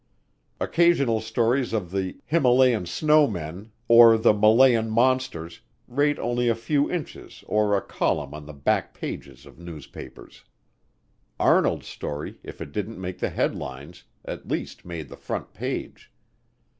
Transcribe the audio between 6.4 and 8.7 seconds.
a few inches or a column on the